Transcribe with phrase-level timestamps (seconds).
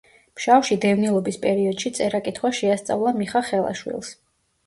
[0.37, 4.13] ფშავში დევნილობის პერიოდში წერა კითხვა შეასწავლა მიხა ხელაშვილს.